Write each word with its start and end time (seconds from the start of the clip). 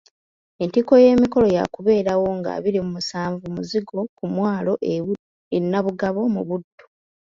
Entikko 0.63 0.93
y'emikolo 1.03 1.47
yaakubeerawo 1.57 2.27
nga 2.37 2.49
abiri 2.57 2.77
mu 2.85 2.91
musanvu 2.95 3.43
Muzigo 3.55 3.97
ku 4.17 4.23
mwalo 4.35 4.73
e 5.57 5.57
Nabugabo 5.71 6.21
mu 6.33 6.41
Buddu. 6.47 6.85